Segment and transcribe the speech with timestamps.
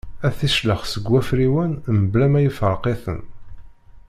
[0.27, 3.21] Ad t-iclex seg wafriwen mebla ma iferq-iten.